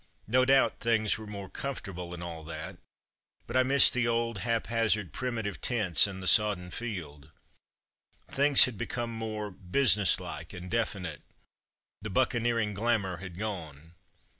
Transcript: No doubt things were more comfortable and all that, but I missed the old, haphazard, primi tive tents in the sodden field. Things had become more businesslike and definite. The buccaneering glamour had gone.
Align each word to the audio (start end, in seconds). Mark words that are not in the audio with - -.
No 0.25 0.45
doubt 0.45 0.79
things 0.79 1.19
were 1.19 1.27
more 1.27 1.47
comfortable 1.47 2.11
and 2.15 2.23
all 2.23 2.43
that, 2.45 2.77
but 3.45 3.55
I 3.55 3.61
missed 3.61 3.93
the 3.93 4.07
old, 4.07 4.39
haphazard, 4.39 5.13
primi 5.13 5.43
tive 5.43 5.61
tents 5.61 6.07
in 6.07 6.21
the 6.21 6.27
sodden 6.27 6.71
field. 6.71 7.29
Things 8.27 8.63
had 8.63 8.79
become 8.79 9.11
more 9.11 9.51
businesslike 9.51 10.53
and 10.53 10.71
definite. 10.71 11.21
The 12.01 12.09
buccaneering 12.09 12.73
glamour 12.73 13.17
had 13.17 13.37
gone. 13.37 13.93